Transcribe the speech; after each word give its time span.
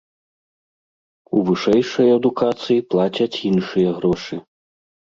У 1.35 1.43
вышэйшай 1.51 2.09
адукацыі 2.17 2.85
плацяць 2.95 3.33
іншыя 3.53 3.89
грошы. 4.01 4.35